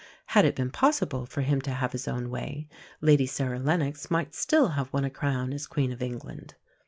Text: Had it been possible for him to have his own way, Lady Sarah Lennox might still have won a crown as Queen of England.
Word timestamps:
Had 0.25 0.45
it 0.45 0.55
been 0.55 0.71
possible 0.71 1.27
for 1.27 1.41
him 1.41 1.61
to 1.61 1.69
have 1.69 1.91
his 1.91 2.07
own 2.07 2.31
way, 2.31 2.67
Lady 3.01 3.27
Sarah 3.27 3.59
Lennox 3.59 4.09
might 4.09 4.33
still 4.33 4.69
have 4.69 4.91
won 4.91 5.05
a 5.05 5.11
crown 5.11 5.53
as 5.53 5.67
Queen 5.67 5.91
of 5.91 6.01
England. 6.01 6.55